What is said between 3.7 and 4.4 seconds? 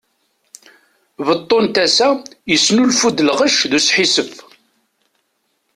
d usḥissef!